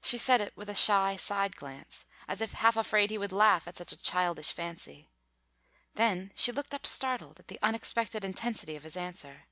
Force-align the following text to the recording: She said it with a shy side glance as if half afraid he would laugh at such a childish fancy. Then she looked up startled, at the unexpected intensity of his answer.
She 0.00 0.16
said 0.16 0.40
it 0.40 0.56
with 0.56 0.70
a 0.70 0.76
shy 0.76 1.16
side 1.16 1.56
glance 1.56 2.06
as 2.28 2.40
if 2.40 2.52
half 2.52 2.76
afraid 2.76 3.10
he 3.10 3.18
would 3.18 3.32
laugh 3.32 3.66
at 3.66 3.76
such 3.76 3.90
a 3.90 3.96
childish 3.96 4.52
fancy. 4.52 5.08
Then 5.94 6.30
she 6.36 6.52
looked 6.52 6.72
up 6.72 6.86
startled, 6.86 7.40
at 7.40 7.48
the 7.48 7.58
unexpected 7.60 8.24
intensity 8.24 8.76
of 8.76 8.84
his 8.84 8.96
answer. 8.96 9.46